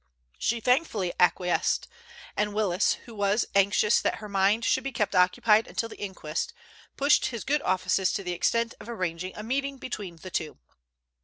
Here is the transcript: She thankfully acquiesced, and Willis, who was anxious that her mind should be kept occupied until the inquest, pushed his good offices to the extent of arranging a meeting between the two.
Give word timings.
She 0.39 0.59
thankfully 0.59 1.13
acquiesced, 1.19 1.87
and 2.35 2.55
Willis, 2.55 2.93
who 3.05 3.13
was 3.13 3.45
anxious 3.53 4.01
that 4.01 4.15
her 4.15 4.27
mind 4.27 4.65
should 4.65 4.83
be 4.83 4.91
kept 4.91 5.13
occupied 5.13 5.67
until 5.67 5.89
the 5.89 5.99
inquest, 6.01 6.53
pushed 6.97 7.27
his 7.27 7.43
good 7.43 7.61
offices 7.61 8.11
to 8.13 8.23
the 8.23 8.33
extent 8.33 8.73
of 8.79 8.89
arranging 8.89 9.33
a 9.35 9.43
meeting 9.43 9.77
between 9.77 10.15
the 10.15 10.31
two. 10.31 10.57